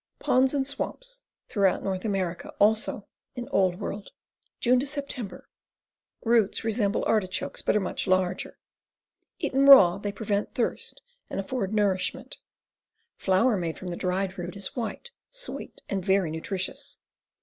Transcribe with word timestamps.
Ponds 0.17 0.55
and 0.55 0.67
swamps. 0.67 1.21
Throughout 1.47 1.83
North 1.83 2.03
America; 2.03 2.55
also 2.57 3.07
in 3.35 3.47
Old 3.49 3.79
World. 3.79 4.09
June 4.59 4.81
Sep. 4.81 5.11
Roots 6.23 6.63
resemble 6.63 7.05
artichokes, 7.05 7.61
but 7.61 7.75
are 7.75 7.79
much 7.79 8.07
larger. 8.07 8.57
Eaten 9.37 9.67
raw, 9.67 9.99
they 9.99 10.11
prevent 10.11 10.55
thirst 10.55 11.03
and 11.29 11.39
afford 11.39 11.71
nourishment. 11.71 12.39
Flour 13.15 13.55
made 13.57 13.77
from 13.77 13.89
the 13.89 13.95
dried 13.95 14.39
root 14.39 14.55
is 14.55 14.75
white, 14.75 15.11
sweet, 15.29 15.83
and 15.87 16.03
very 16.03 16.31
nutritious. 16.31 16.97